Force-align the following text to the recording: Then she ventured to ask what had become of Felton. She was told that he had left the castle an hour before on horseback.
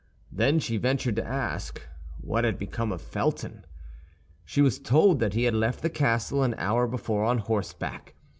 Then 0.31 0.57
she 0.57 0.77
ventured 0.77 1.15
to 1.17 1.23
ask 1.23 1.79
what 2.19 2.43
had 2.43 2.57
become 2.57 2.91
of 2.91 3.03
Felton. 3.03 3.65
She 4.43 4.59
was 4.59 4.79
told 4.79 5.19
that 5.19 5.35
he 5.35 5.43
had 5.43 5.53
left 5.53 5.83
the 5.83 5.91
castle 5.91 6.41
an 6.41 6.55
hour 6.55 6.87
before 6.87 7.23
on 7.23 7.37
horseback. 7.37 8.15